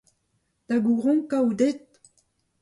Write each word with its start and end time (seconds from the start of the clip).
Da 0.67 0.75
gouronkañ 0.85 1.33
out 1.43 1.59
aet? 1.67 1.81